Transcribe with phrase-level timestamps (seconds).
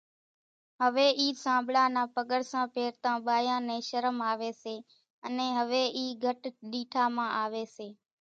[0.81, 4.75] هويَ اِي سانٻڙا نان پڳرسان پيرتان ٻايان نين شرم آويَ سي
[5.27, 7.87] انين هويَ اِي گھٽ ڏيٺا مان آويَ سي۔